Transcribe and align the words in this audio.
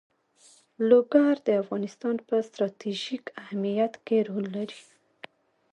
لوگر 0.89 1.33
د 1.47 1.49
افغانستان 1.61 2.15
په 2.27 2.35
ستراتیژیک 2.47 3.23
اهمیت 3.43 3.93
کې 4.05 4.17
رول 4.27 4.45
لري. 4.57 4.81